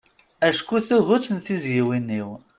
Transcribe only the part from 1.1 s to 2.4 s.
n tiziwin-iw.